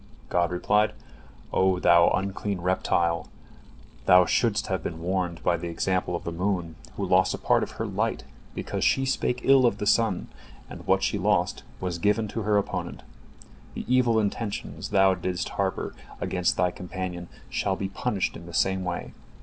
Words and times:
God 0.29 0.49
replied: 0.49 0.93
"O 1.53 1.77
thou 1.77 2.09
unclean 2.09 2.61
reptile, 2.61 3.27
thou 4.07 4.25
shouldst 4.25 4.65
have 4.65 4.81
been 4.81 4.99
warned 4.99 5.43
by 5.43 5.57
the 5.57 5.67
example 5.67 6.15
of 6.15 6.23
the 6.23 6.31
moon, 6.31 6.75
who 6.97 7.05
lost 7.05 7.35
a 7.35 7.37
part 7.37 7.61
of 7.61 7.73
her 7.73 7.85
light, 7.85 8.23
because 8.55 8.83
she 8.83 9.05
spake 9.05 9.41
ill 9.45 9.63
of 9.63 9.77
the 9.77 9.85
sun, 9.85 10.25
and 10.67 10.87
what 10.87 11.03
she 11.03 11.19
lost 11.19 11.61
was 11.79 11.99
given 11.99 12.27
to 12.29 12.41
her 12.41 12.57
opponent. 12.57 13.03
The 13.75 13.85
evil 13.87 14.19
intentions 14.19 14.89
thou 14.89 15.13
didst 15.13 15.49
harbor 15.49 15.93
against 16.19 16.57
thy 16.57 16.71
companion 16.71 17.27
shall 17.47 17.75
be 17.75 17.87
punished 17.89 18.35
in 18.35 18.47
the 18.47 18.55
same 18.55 18.83
way. 18.83 19.13